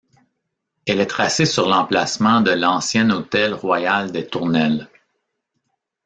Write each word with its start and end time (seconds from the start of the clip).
Elle 0.87 0.99
est 0.99 1.05
tracée 1.05 1.45
sur 1.45 1.69
l'emplacement 1.69 2.41
de 2.41 2.49
l'ancien 2.49 3.11
hôtel 3.11 3.53
royal 3.53 4.11
des 4.11 4.25
Tournelles. 4.25 4.89